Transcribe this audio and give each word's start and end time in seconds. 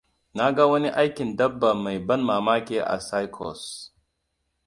Na 0.35 0.47
ga 0.55 0.63
wani 0.71 0.89
aikin 1.01 1.31
dabba 1.37 1.69
mai 1.83 1.99
ban 2.07 2.21
mamaki 2.27 2.77
a 2.79 2.95
circus. 3.09 3.63